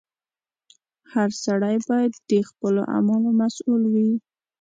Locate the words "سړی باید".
1.45-2.13